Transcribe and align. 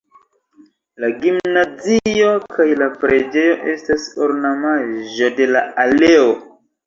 La 1.01 1.09
gimnazio 1.25 2.31
kaj 2.55 2.65
la 2.79 2.87
preĝejo 3.03 3.53
estas 3.75 4.07
ornamaĵo 4.29 5.31
de 5.41 5.49
la 5.53 5.63
aleo. 5.85 6.27